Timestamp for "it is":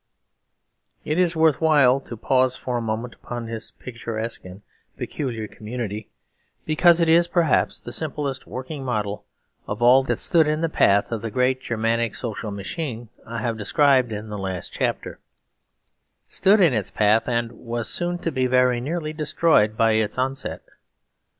1.05-1.35, 6.99-7.27